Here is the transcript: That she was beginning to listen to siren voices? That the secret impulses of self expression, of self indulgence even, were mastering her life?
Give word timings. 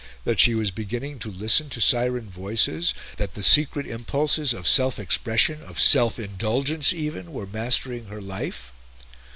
That 0.23 0.39
she 0.39 0.55
was 0.55 0.71
beginning 0.71 1.19
to 1.19 1.29
listen 1.29 1.69
to 1.69 1.79
siren 1.79 2.27
voices? 2.27 2.95
That 3.17 3.35
the 3.35 3.43
secret 3.43 3.85
impulses 3.85 4.51
of 4.51 4.67
self 4.67 4.97
expression, 4.97 5.61
of 5.61 5.79
self 5.79 6.17
indulgence 6.17 6.91
even, 6.91 7.31
were 7.31 7.45
mastering 7.45 8.07
her 8.07 8.19
life? 8.19 8.71